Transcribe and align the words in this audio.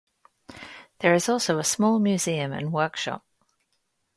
There 1.01 1.13
is 1.13 1.29
also 1.29 1.59
a 1.59 1.63
small 1.63 1.99
museum 1.99 2.51
and 2.53 2.73
workshop. 2.73 3.23